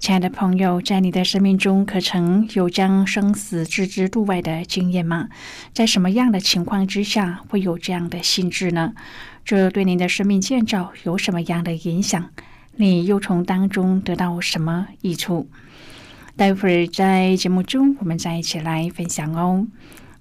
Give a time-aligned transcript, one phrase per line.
[0.00, 5.28] 亲爱的朋友，在你的生命中，可曾有将生死置之度外的经验吗？
[5.74, 8.94] 在什么样的情况之下会有这样的心智呢？
[9.44, 12.30] 这对您的生命建造有什么样的影响？
[12.76, 15.50] 你又从当中得到什么益处？
[16.34, 19.66] 待会儿在节目中，我们再一起来分享哦。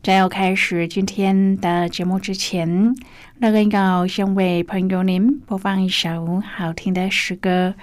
[0.01, 2.95] 在要开始今天的节目之前，
[3.39, 7.75] 那个要先为朋友您播放一首好听的诗歌。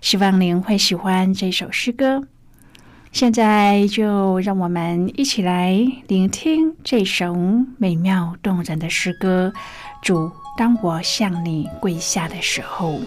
[0.00, 2.24] 希望您会喜欢这首诗歌。
[3.12, 5.72] 现在就让我们一起来
[6.08, 7.36] 聆听这首
[7.78, 9.52] 美妙动人的诗歌。
[10.02, 13.00] 主，当我向你跪下的时候。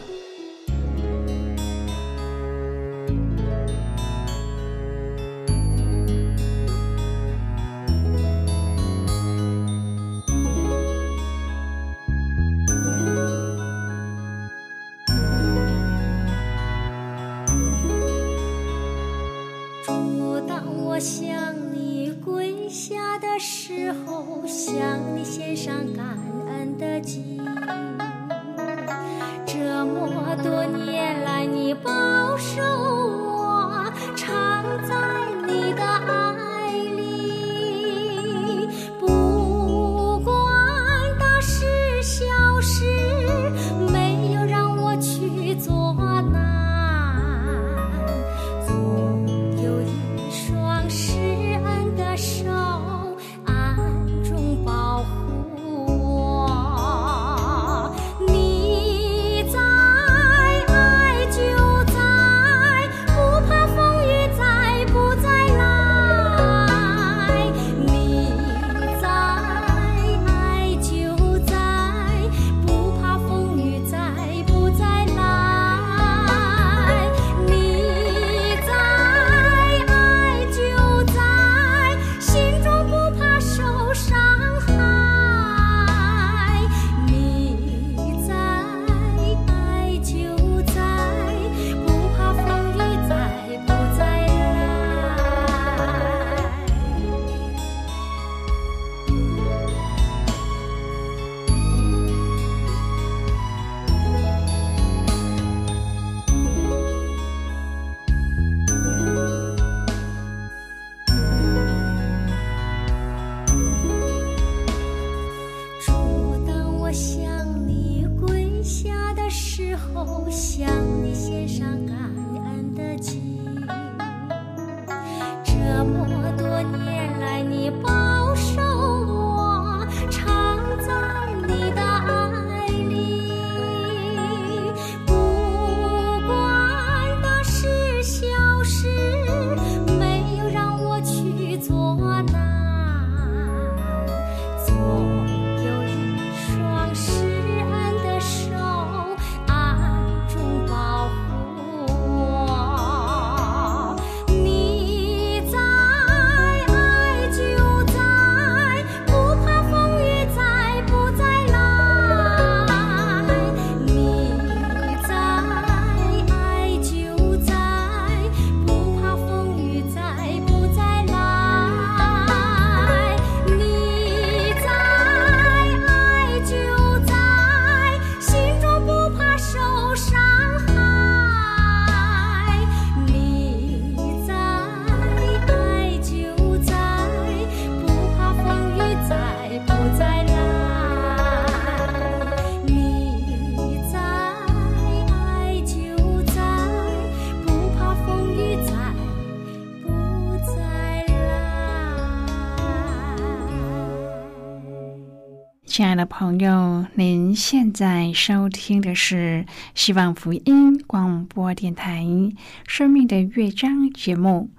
[205.73, 212.03] 亲爱的朋友，您现在收听的是希望福音广播电台
[212.67, 214.51] 《生命的乐章》节目。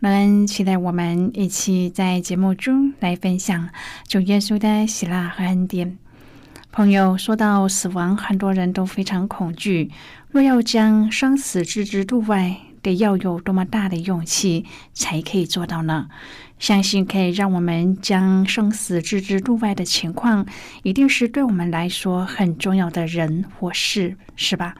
[0.00, 3.68] 能期待我们一起在节目中来分享
[4.08, 5.96] 主耶稣的喜乐和恩典。
[6.72, 9.92] 朋友，说到死亡，很多人都非常恐惧。
[10.32, 16.08] 若要将生死置之度外，得要有多么大的勇气才可以做到呢？
[16.58, 20.46] 相信可以让我们将生死置之度外的情况，
[20.82, 24.76] 一定是对我们来说很重要的人或事，是吧？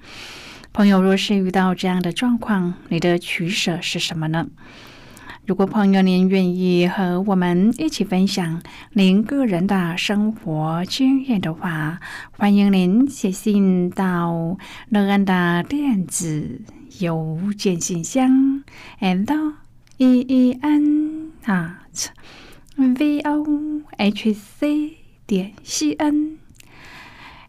[0.73, 4.47] 朋友，若是遇到这样的状况，你的取舍是什么呢？
[5.47, 8.61] 如果朋友您愿意和我们一起分享
[8.95, 12.01] 您个人的生活经验的话，
[12.33, 14.59] 欢迎您写信到
[14.89, 16.63] 乐安的电子
[16.99, 18.65] 邮件信箱
[18.99, 19.53] ，and
[19.99, 22.09] e e n at
[22.75, 23.47] v o
[23.97, 24.97] h c
[25.29, 26.39] 点 c n。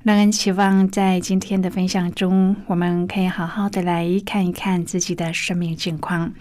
[0.04, 6.34] 让人期望在今天的分享中，我们可以好好的来看一看自己的生命境况。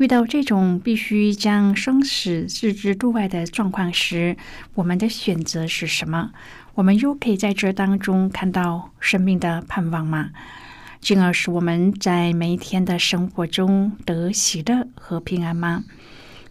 [0.00, 4.34] 遇到这种必须将生死置之度外的状况时，
[4.72, 6.30] 我们的选择是什么？
[6.76, 10.30] 我们又可以在这当中看到生命的盼望吗？
[11.02, 15.84] 进而使我们在每一天的生活中得喜乐和平安吗？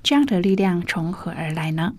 [0.03, 1.95] 这样的力量从何而来呢？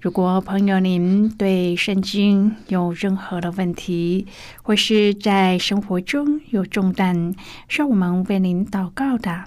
[0.00, 4.28] 如果朋友您对圣经有任何的问题，
[4.62, 7.34] 或是在生活中有重担，
[7.68, 9.46] 需要我们为您祷告的，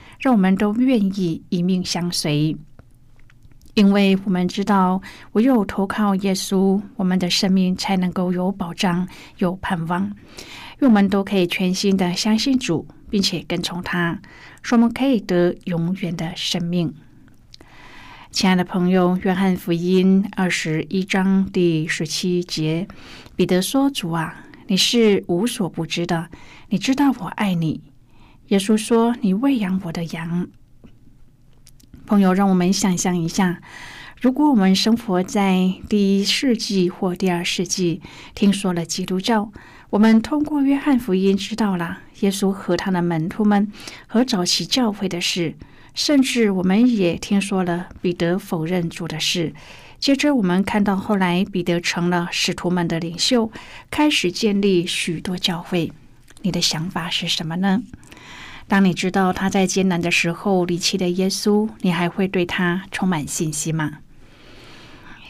[0.21, 2.55] 让我们都愿意一命相随。
[3.73, 5.01] 因为我们知道，
[5.31, 9.07] 唯有投靠耶稣，我们的生命才能够有保障、
[9.37, 10.11] 有盼望。
[10.79, 14.19] 愿我们都可以全心的相信主，并且跟从他，
[14.61, 16.93] 说我们可以得永远的生命。
[18.29, 22.87] 亲爱的朋友，约翰福音二十一章第十七节，
[23.35, 26.29] 彼得说：“主啊，你是无所不知的，
[26.69, 27.81] 你知道我爱你。”
[28.51, 30.49] 耶稣说：“你喂养我的羊。”
[32.05, 33.61] 朋友，让我们想象一下，
[34.19, 38.01] 如果我们生活在第一世纪或第二世纪，
[38.35, 39.49] 听说了基督教，
[39.91, 43.71] 我们通过约翰福音知道了耶稣和他的门徒们
[44.05, 45.55] 和早期教会的事。
[45.93, 49.53] 甚至我们也听说了彼得否认主的事。
[49.97, 53.49] 接着，我们看到后来彼得成了使徒们的领袖，
[53.89, 55.93] 开始建立许多教会。
[56.41, 57.81] 你的想法是什么呢？
[58.71, 63.99] 当你知道他在艰难的时候离弃了耶稣，你还会对他充满信心吗？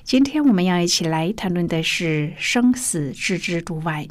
[0.03, 4.07] 今天我们要一起来谈论的是生死置之度外。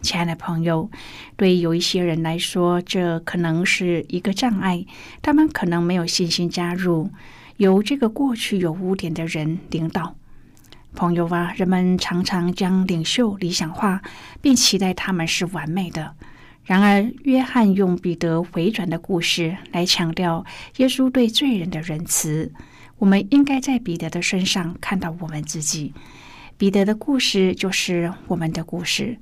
[0.00, 0.90] 亲爱的朋友，
[1.36, 4.86] 对有一些人来说，这可能是一个障碍。
[5.20, 7.10] 他们可能没有信心加入
[7.58, 10.16] 由这个过去有污点的人领导。
[10.94, 14.00] 朋友啊，人们常常将领袖理想化，
[14.40, 16.14] 并期待他们是完美的。
[16.66, 20.44] 然而，约翰用彼得回转的故事来强调
[20.78, 22.52] 耶稣对罪人的仁慈。
[22.98, 25.94] 我们应该在彼得的身上看到我们自己。
[26.58, 29.16] 彼得的故事就是我们的故事。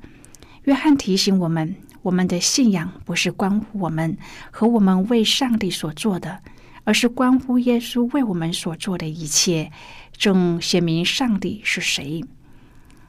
[0.63, 4.17] 约翰提醒我们，我们的信仰不是关乎我们
[4.51, 6.41] 和我们为上帝所做的，
[6.85, 9.71] 而是关乎耶稣为我们所做的一切，
[10.17, 12.25] 正显明上帝是谁。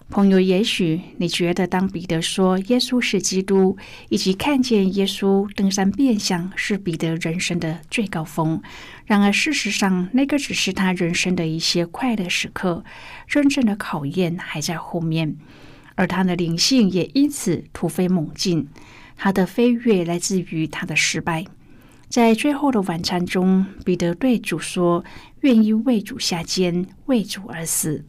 [0.08, 3.76] 朋友，也许你觉得，当彼得说耶稣是基督，
[4.10, 8.62] 以及看见耶稣登山变相，是彼得人生的最高峰。
[9.06, 12.86] 然而，事实上，那个只是他人生的一些快乐时刻，
[13.28, 15.36] 真正的考验还在后面。
[15.96, 18.68] 而他的灵性也因此突飞猛进，
[19.18, 21.46] 他的飞跃来自于他的失败。
[22.08, 25.04] 在最后的晚餐中，彼得对主说
[25.42, 28.06] ：“愿意为主下监，为主而死。”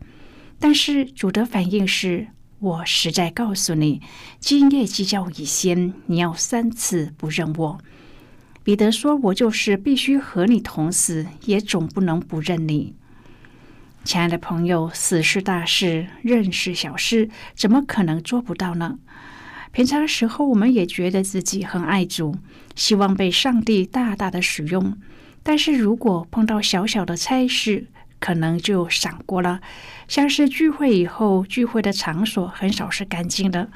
[0.58, 4.00] 但是主的反应是：“我实在告诉你，
[4.40, 7.78] 今夜鸡叫以先，你要三次不认我。”
[8.64, 12.94] 彼得说：“我就是必须和你同死，也总不能不认你。”
[14.02, 18.98] 亲爱的朋友，死是大事，认是小事，怎么可能做不到呢？
[19.72, 22.36] 平常时候，我们也觉得自己很爱主，
[22.74, 24.96] 希望被上帝大大的使用。
[25.42, 29.60] 但是如果碰到小小的差事，可能就闪过了。
[30.08, 33.70] 像是聚会以后，聚会的场所很少是干净的。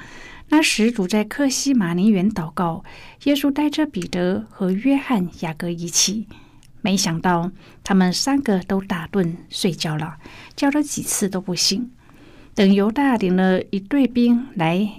[0.48, 2.82] 那时主在克西马尼园祷告，
[3.24, 6.26] 耶稣带着彼得和约翰、雅各一起，
[6.80, 7.52] 没想到
[7.84, 10.16] 他们三个都打盹睡觉了，
[10.56, 11.90] 叫了几次都不醒。
[12.54, 14.90] 等犹大领了一队兵来，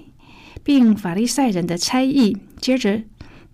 [0.64, 3.04] 并法利赛人的差役，接着。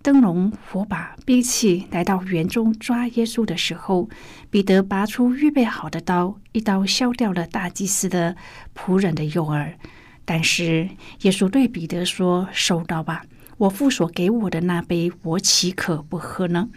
[0.00, 4.08] 灯笼、火把、兵器来到园中抓耶稣的时候，
[4.48, 8.36] 彼得拔出预备好的刀，一刀削掉了大祭司的
[8.74, 9.76] 仆人的右耳。
[10.24, 10.88] 但是
[11.22, 13.24] 耶稣对彼得说：“收刀吧，
[13.56, 16.68] 我父所给我的那杯，我岂可不喝呢？”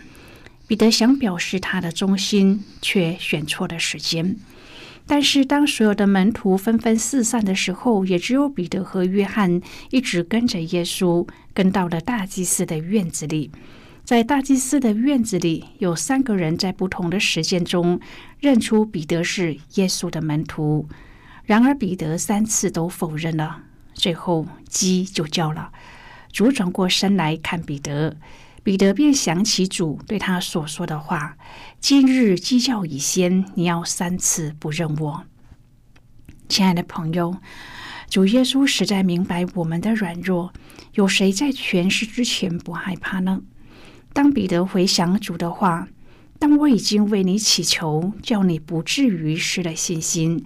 [0.67, 4.37] 彼得想表示他的忠心，却选错了时间。
[5.13, 13.51] 但是，当所有的门徒纷纷四散的时候，也只有彼得和约翰一直跟着耶稣，跟到了大祭司的院子里。
[14.05, 17.99] 在大祭司的院子里，有三个人在不同的时间中
[18.39, 20.87] 认出彼得是耶稣的门徒。
[21.43, 23.63] 然而，彼得三次都否认了。
[23.93, 25.73] 最后，鸡就叫了。
[26.31, 28.15] 主转过身来看彼得。
[28.63, 31.35] 彼得便想起主对他所说的话
[31.81, 35.23] ：“今日鸡叫已先，你要三次不认我。”
[36.47, 37.37] 亲爱的朋友，
[38.07, 40.53] 主耶稣实在明白我们的软弱。
[40.93, 43.41] 有谁在权势之前不害怕呢？
[44.13, 45.87] 当彼得回想主的话
[46.37, 50.43] ：“当我已经为你祈求，叫你不至于失了信心，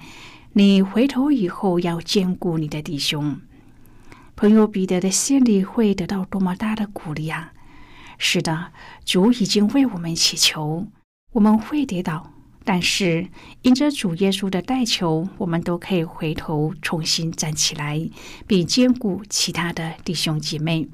[0.54, 3.42] 你回头以后要兼顾你的弟兄。”
[4.38, 7.52] 朋友彼得的心里会得到多么大的鼓励啊！
[8.18, 8.72] 是的，
[9.04, 10.88] 主已经为我们祈求。
[11.34, 12.32] 我们会跌倒，
[12.64, 13.28] 但是
[13.62, 18.10] 因着主耶稣的代求，我们都可以回头重新站起来，
[18.48, 20.88] 并兼顾其他的弟兄姐妹。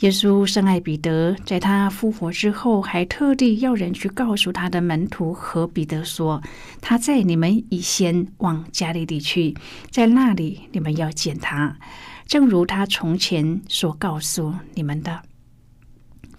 [0.00, 6.42] 耶稣深爱彼得，在他复活之后，还特地要人去告诉他的门徒和彼得说
[6.82, 9.56] ：“他在你们以先往加利利去，
[9.90, 11.78] 在那里你们要见他，
[12.26, 15.22] 正如他从前所告诉你们的。”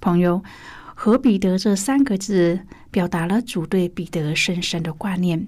[0.06, 0.44] 朋友
[0.94, 2.60] 和彼得这三个字，
[2.92, 5.48] 表达了主对彼得深深的挂念。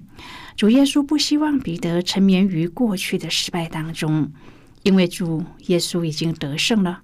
[0.56, 4.32] 主耶稣不希望彼得沉湎于过去的失败当中，
[4.82, 7.02] 因为主耶稣已经得胜了。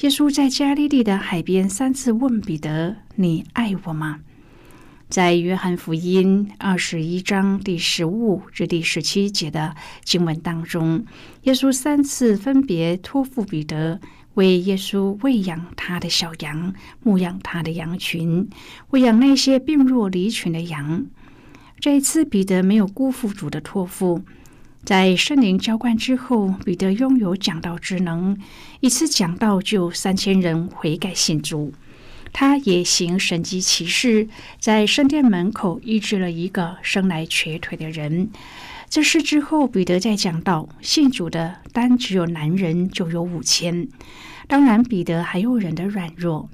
[0.00, 4.20] 耶稣在加利利的海边三次问彼得：“你爱我吗？”
[5.10, 11.04] 在约翰福音二十一章第十五至第十七节的经文当中，
[11.42, 14.00] 耶稣三次分别托付彼得。
[14.36, 18.48] 为耶稣喂养他的小羊，牧养他的羊群，
[18.90, 21.04] 喂养那些病弱离群的羊。
[21.78, 24.22] 这一次，彼得没有辜负主的托付。
[24.84, 28.38] 在圣灵浇灌之后，彼得拥有讲道之能，
[28.80, 31.72] 一次讲道就三千人悔改信主。
[32.32, 34.28] 他也行神迹奇事，
[34.60, 38.30] 在圣殿门口医治了一个生来瘸腿的人。
[38.96, 43.86] 这事之后，彼得在讲到，信主的单只有男人就有五千。
[44.48, 46.48] 当然，彼得还有人的软弱。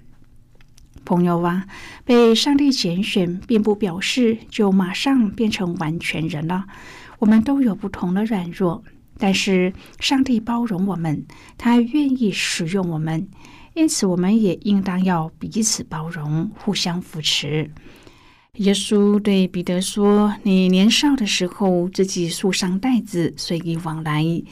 [1.05, 1.69] 朋友啊，
[2.05, 6.65] 被上帝拣选，并不表示就马上变成完全人了。
[7.21, 8.83] 我们都有不同的软弱，
[9.19, 11.25] 但是上帝包容我们，
[11.57, 13.29] 他愿意使用我们，
[13.75, 17.71] 因此我们也应当要彼此包容，互相扶持。
[18.59, 24.45] 耶稣对彼得说：“你年少的时候，自己束上带子，随意往来；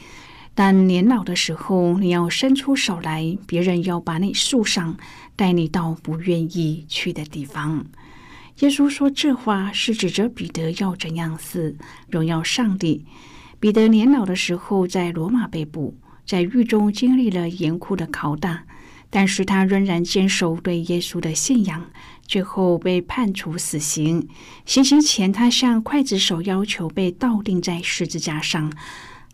[0.55, 4.97] 但年老的时候，你要伸出手来，别人要把你束上，
[5.35, 7.85] 带你到不愿意去的地方。”
[8.61, 11.77] 耶稣说这话是指着彼得要怎样死，
[12.09, 13.05] 荣耀上帝。
[13.59, 18.63] 彼得年老的时候，在罗马被捕，在狱中经历了严酷的拷打，
[19.11, 21.85] 但是他仍然坚守对耶稣的信仰。
[22.31, 24.25] 最后被判处死刑。
[24.65, 28.71] 行刑前，他向刽子手要求被倒钉在十字架上。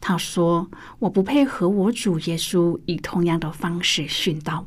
[0.01, 4.65] 他说：“我不配和我主耶稣以同样的方式殉道。”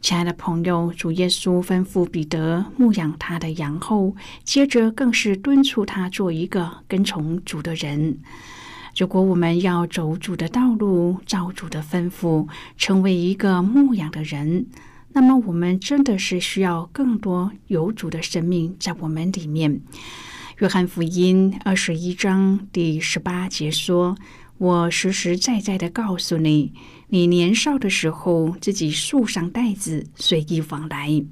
[0.00, 8.16] 亲爱的朋友，主耶稣吩咐彼得牧养他的羊后，接着更是敦促他做一个跟从主的人。
[8.96, 12.48] 如果我们要走主的道路，照主的吩咐，
[12.78, 14.64] 成为一个牧养的人。
[15.12, 19.80] 那么，我们真的是需要更多有主的生命在我们里面。
[20.58, 24.16] 约翰福音二十一章第十八节说
[24.58, 26.72] ：“我实实在在的告诉你，
[27.08, 31.24] 你年少的时候自己束上带子，随意往来。”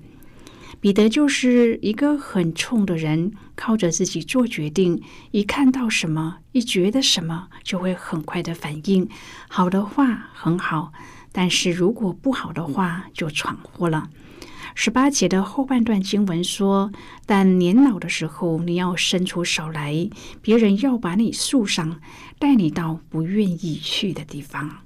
[0.80, 9.08] 彼得就是一个很冲的人，靠着自己做决定，一看到什么，一觉得什么，就会很快的反应。
[9.48, 10.92] 好的话很好。
[11.32, 14.08] 但是如果不好的话，就闯祸了。
[14.74, 16.92] 十八节的后半段经文说
[17.26, 20.08] ：“但年老的时候，你要伸出手来，
[20.40, 22.00] 别人要把你束上，
[22.38, 24.78] 带你到不愿意去的地方。”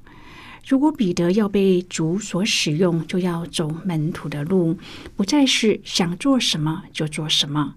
[0.66, 4.78] 如果彼得要被主所使用，就要走门徒的路，
[5.16, 7.74] 不再是想做什么就做什么。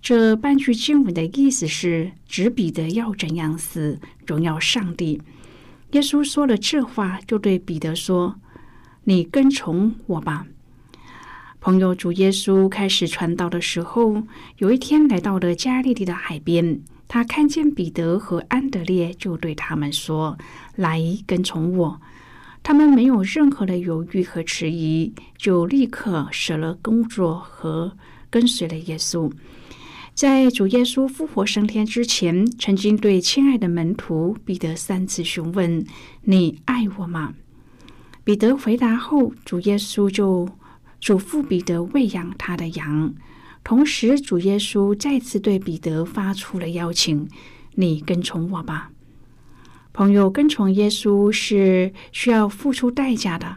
[0.00, 5.20] 这半句经文的意思是，指彼得要怎样死，荣耀上帝。
[5.92, 8.36] 耶稣说了这话，就对彼得说
[9.04, 10.46] ：“你跟从我吧。”
[11.60, 14.22] 朋友，主耶稣开始传道的时候，
[14.58, 20.38] 有一天来到了加利利的海边，他看见彼得和安德烈，就对他们说
[20.76, 22.00] ：“来跟从我。”
[22.62, 27.96] 他们没有任何的犹豫和迟疑，就立刻舍了工作和
[28.28, 29.32] 跟随了耶稣。
[30.20, 35.82] 在主耶稣复活升天之前，曾经对亲爱的门徒彼得三次询问
[36.24, 37.32] ：“你爱我吗？”
[38.22, 40.46] 彼得回答后，主耶稣就
[41.00, 43.14] 嘱咐彼得喂养他的羊。
[43.64, 47.26] 同时，主耶稣再次对彼得发出了邀请
[47.76, 48.90] ：“你跟从我吧。”
[49.94, 53.56] 朋友跟从耶稣是需要付出代价的。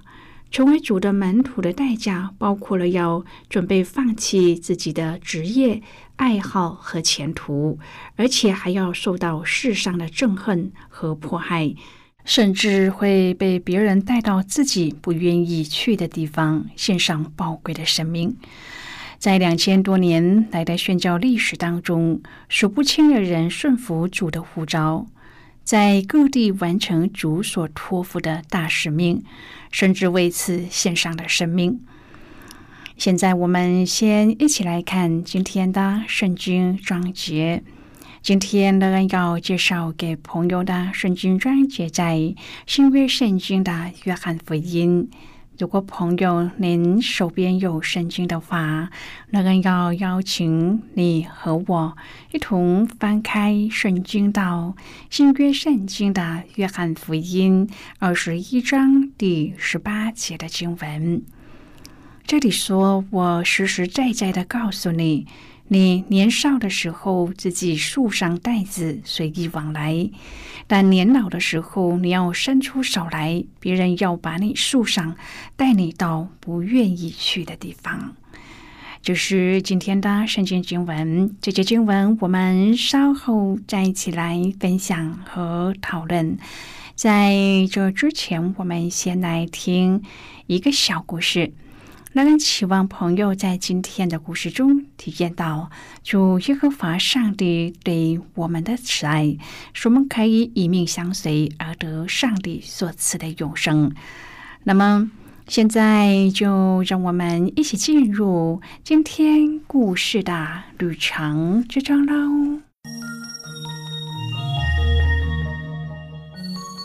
[0.53, 5.81] 成为主的门徒的代价，包括了要准备放弃自己的职业、
[6.17, 7.79] 爱好和前途，
[8.17, 11.73] 而且还要受到世上的憎恨和迫害，
[12.23, 18.37] 甚至会被别人带到自己不愿意去的地方，献上宝贵的生命。
[19.17, 25.07] 在两千多年来的宣教历史当中，数不清的人顺服主的呼召。
[25.63, 29.23] 在各地完成主所托付的大使命，
[29.71, 31.79] 甚至为此献上了生命。
[32.97, 37.63] 现在，我们先一起来看今天的圣经章节。
[38.21, 42.35] 今天呢，要介绍给朋友的圣经章节在
[42.67, 45.09] 新约圣经的约翰福音。
[45.59, 48.89] 如果朋友您手边有圣经的话，
[49.29, 51.95] 那个要邀请你和我
[52.31, 54.75] 一同翻开圣经到
[55.11, 61.23] 新约圣经的约翰福音二十一章第十八节的经文。
[62.25, 65.27] 这里说：“我实实在在的告诉你。”
[65.73, 70.11] 你年少的时候，自己束上带子，随意往来；
[70.67, 75.15] 但年老的时候，你要伸出手来，别人要把你束上，
[75.55, 78.15] 带你到不愿意去的地方。
[79.01, 81.35] 就是今天的圣经经文。
[81.41, 86.37] 这节经文，我们稍后再一起来分享和讨论。
[86.93, 87.33] 在
[87.71, 90.03] 这之前，我们先来听
[90.45, 91.51] 一个小故事。
[92.13, 95.71] 让人期望朋友在今天的故事中体验到
[96.03, 99.35] 主耶和华上帝对我们的慈爱，
[99.73, 103.91] 使我们可以以命相随而得上帝所赐的永生。
[104.63, 105.09] 那么，
[105.47, 112.61] 现在就让我们一起进入今天故事的旅程之中喽。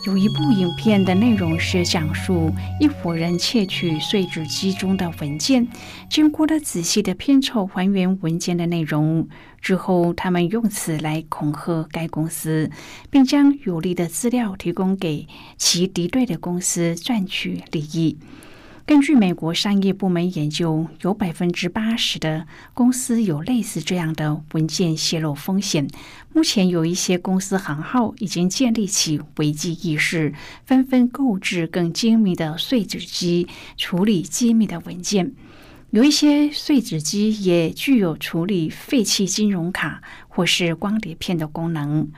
[0.09, 5.67] 有一部影片的内容是讲述一伙人窃取碎纸机中的文件，
[6.09, 9.29] 经过了仔细的拼凑还原文件的内容
[9.61, 12.71] 之后，他们用此来恐吓该公司，
[13.11, 18.17] 并将有利的资料提供给其敌对的公司赚取利益。
[18.89, 25.87] 根据美国商业部门研究，有百分之八十的公司有类似这样的文件泄露风险。
[26.33, 30.33] 目前有一些公司行号已经建立起危机意识，
[30.65, 33.47] 纷纷购置更精密的碎纸机
[33.77, 35.33] 处理机密的文件。
[35.91, 42.11] 有一些碎纸机也具有处理废弃金融卡或是光碟片的功能。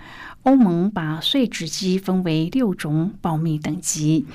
[0.43, 4.25] 欧盟把碎纸机分为六种保密等级。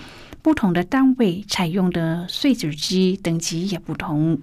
[0.46, 4.38] 不同的单位采用的碎纸机等级也不同，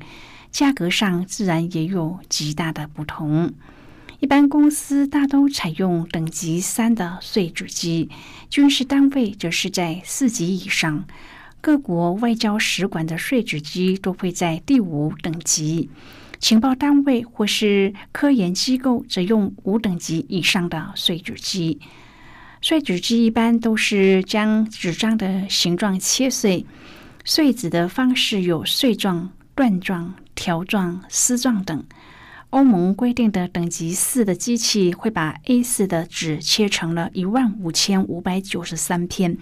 [0.52, 3.54] 价格上自然也有极大的不同。
[4.20, 8.10] 一般公司大都采用等级三的碎纸机，
[8.50, 11.06] 军事单位则是在四级以上。
[11.62, 15.90] 各国外交使馆的碎纸机都会在第五等级，
[16.38, 21.80] 情报单位或是科研机构则用五等级以上的碎纸机。
[22.66, 26.66] 碎纸机一般都是将纸张的形状切碎，
[27.26, 31.84] 碎纸的方式有碎状、段状、条状、丝状等。
[32.54, 39.40] 欧盟规定的等级四的机器会把 A 四的纸切成了一万五千五百九十三片。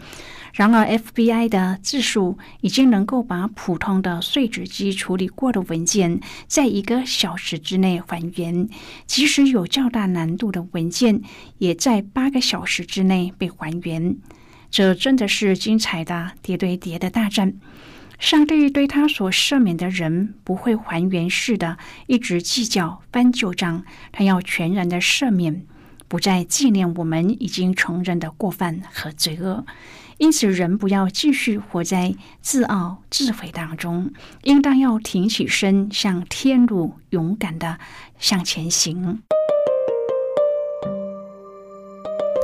[0.53, 8.69] 然而，FBI 的字数已经能够把普通的碎纸机处理过的文件，在一个小时之内还原；
[9.05, 11.21] 即使有较大难度的文件，
[11.57, 14.15] 也在八个小时之内被还原。
[14.69, 17.55] 这真的是精彩的叠对叠的大战。
[18.21, 25.65] 上帝对他所赦免的人不会还原式的一直计较翻旧账，他要全然的赦免，
[26.07, 29.65] 不再纪念我们已经承认的过犯和罪恶。
[30.19, 37.79] 因此，人不要继续活在自傲自毁当中，应当要挺起身，向天路勇敢的
[38.19, 39.23] 向前行。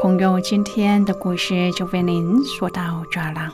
[0.02, 3.54] 朋友，今天的故事就为您说到这儿了。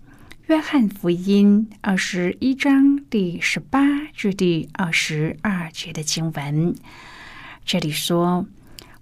[0.51, 3.79] 约翰福音》二十一章第十八
[4.13, 6.75] 至第二十二节的经文。
[7.63, 8.45] 这里说。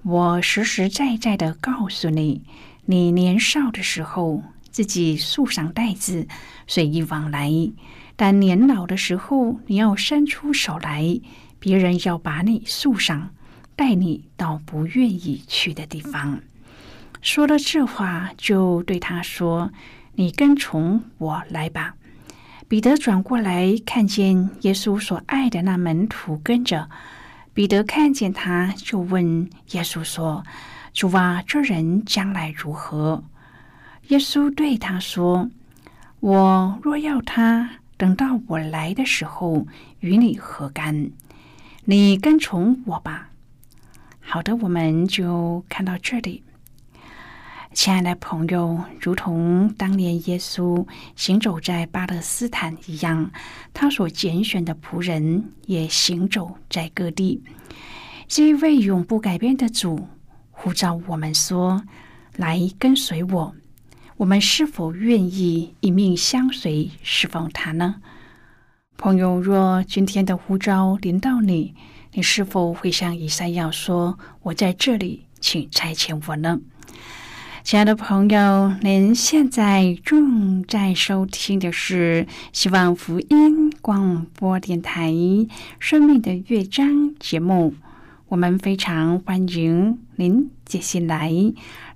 [0.04, 2.44] 我实实在在的告诉你，
[2.86, 6.28] 你年少的时候自己束上带子，
[6.68, 7.74] 随意往来；
[8.16, 11.20] 但年老的时候，你要伸出手来，
[11.58, 13.32] 别人要把你束上，
[13.76, 16.42] 带你到不愿意去的地方。
[17.24, 19.72] 说了这话，就对他说
[20.20, 21.96] ：“你跟从我来吧。”
[22.68, 26.90] 彼得转过来，看见耶稣所爱的那门徒跟着。
[27.54, 30.44] 彼得看见他，就问耶稣说
[30.92, 33.24] ：“主啊，这人将来如何？”
[34.10, 35.50] 耶稣对他说
[36.20, 39.66] ：“我若要他等到我来的时候，
[40.02, 41.12] 与你何干？
[41.86, 43.30] 你跟从我吧。”
[44.20, 46.44] 好的，我们就看到这里。
[47.72, 53.32] 亲爱的朋友，如同当年耶稣行走在巴勒斯坦一样，
[53.74, 57.44] 他所拣选的仆人也行走在各地。
[58.28, 60.08] 这一位永不改变的主
[60.50, 61.84] 呼召我们说
[62.36, 63.56] ：“来跟随我。”
[64.18, 68.02] 我们是否愿意一命相随，侍奉他呢？
[68.98, 71.74] 朋友，若今天的呼召临到你，
[72.14, 76.60] 你是否会像以赛亚说：“我在这里，请差遣我呢？”
[77.70, 85.12] 亲爱的朋友，您现在正在收听的是希望福音广播电台
[85.78, 86.88] 《生命的乐章》
[87.20, 87.76] 节目。
[88.30, 91.32] 我们非常欢迎您接信来，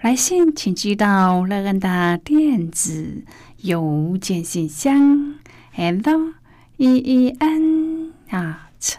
[0.02, 3.24] 来信请寄到乐恩的电子
[3.62, 5.34] 邮件信箱
[5.72, 6.34] ：hello
[6.78, 8.98] e e n at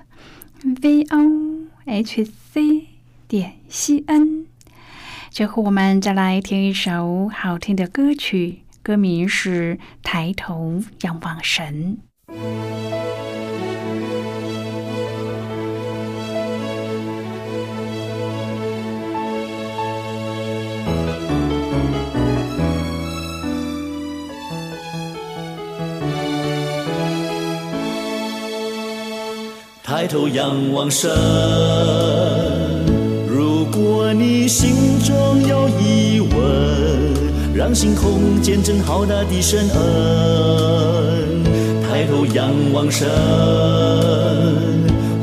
[0.82, 2.88] v o h c
[3.28, 4.46] 点 c n。
[5.34, 11.98] 最后，我们再来听一首好听的歌曲，歌名是《抬头仰望神》。
[29.82, 31.10] 抬头仰望神。
[34.54, 36.32] 心中有疑问，
[37.52, 41.42] 让星空见证浩大的神恩。
[41.82, 43.08] 抬头仰望神，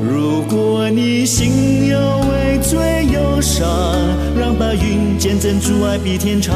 [0.03, 1.97] 如果你心有
[2.29, 3.65] 畏罪忧伤，
[4.37, 6.53] 让白云见证主爱比天长。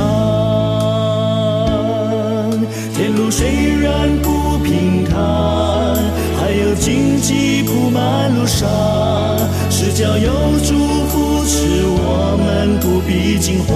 [2.94, 5.16] 天路虽然不平坦，
[6.38, 8.68] 还有荆棘铺满路上，
[9.70, 10.30] 是叫有
[10.62, 10.76] 祝
[11.08, 11.86] 福使。
[11.98, 13.72] 我们不必惊慌，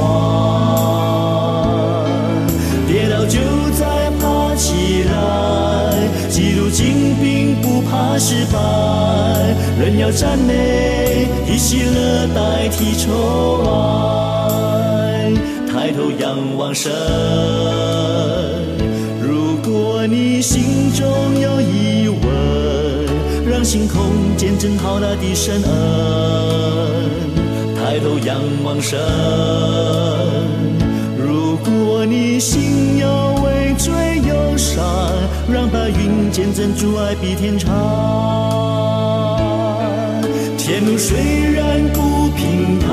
[2.88, 3.40] 跌倒就
[3.78, 5.14] 再爬起来。
[6.30, 8.58] 记录精兵不怕失败，
[9.80, 15.32] 人要赞美，以喜乐代替愁哀。
[15.72, 16.92] 抬头仰望神，
[19.22, 21.06] 如果你心中
[21.40, 22.18] 有疑问，
[23.50, 27.19] 让星空见证浩大的神恩。
[27.90, 29.00] 抬头仰望神，
[31.18, 33.08] 如果你心有
[33.44, 33.92] 畏罪
[34.28, 34.86] 忧伤，
[35.52, 37.74] 让白云见证主爱比天长。
[40.56, 41.18] 天路虽
[41.52, 42.92] 然不平坦，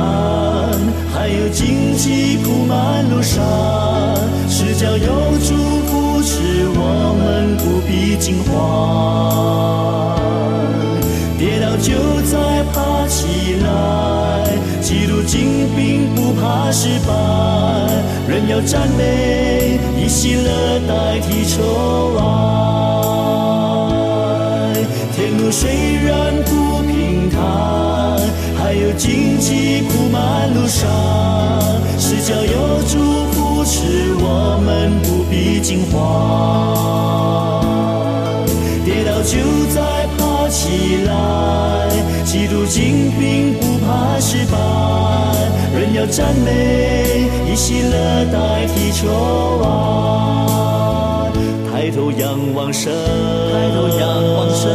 [1.12, 3.44] 还有荆棘铺满路上，
[4.48, 5.06] 是叫有
[5.44, 5.54] 主
[5.88, 10.16] 扶持我们不必惊慌，
[11.36, 14.15] 跌倒就再爬起来。
[14.86, 17.12] 记录精兵不怕失败，
[18.28, 22.22] 人要赞美，以喜乐代替愁哀。
[25.12, 27.40] 天路虽然不平坦，
[28.56, 30.88] 还有荆棘铺满路上，
[31.98, 35.96] 是叫有主扶持我们不必惊慌。
[38.84, 41.10] 跌倒就再爬起来，
[42.24, 44.58] 基督精兵不怕失败，
[45.78, 49.06] 人要赞美，以喜乐代替愁
[49.62, 51.30] 哀，
[51.70, 54.68] 抬头仰望神，抬头仰望神。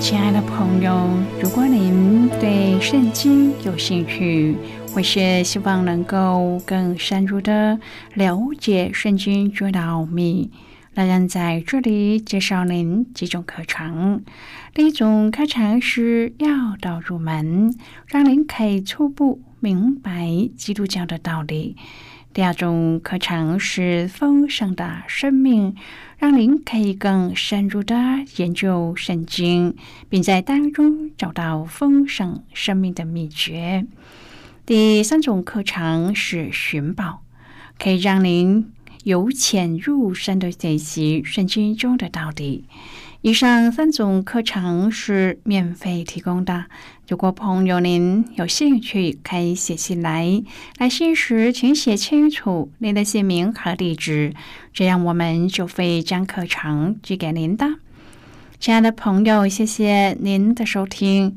[0.00, 0.92] 亲爱的朋友，
[1.40, 4.56] 如果您对圣经有兴趣，
[4.92, 7.78] 或是希望能够更深入的
[8.14, 10.50] 了解圣经主的奥秘，
[10.94, 14.22] 那人在这里介绍您几种课程。
[14.74, 17.74] 第一种课程是要道入门，
[18.06, 21.76] 让您可以初步明白基督教的道理。
[22.34, 25.74] 第二种课程是丰盛的生命，
[26.18, 27.96] 让您可以更深入的
[28.36, 29.74] 研究圣经，
[30.10, 33.86] 并在当中找到丰盛生命的秘诀。
[34.66, 37.22] 第三种课程是寻宝，
[37.78, 38.70] 可以让您
[39.04, 42.64] 由浅入深的学习圣经中的道理。
[43.20, 46.64] 以上三种课程是免费提供的。
[47.06, 50.42] 如果朋友您有兴趣，可以写信来。
[50.78, 54.34] 来信时请写清楚您的姓名和地址，
[54.72, 57.66] 这样我们就会将课程寄给您的。
[58.58, 61.36] 亲爱的朋友，谢谢您的收听。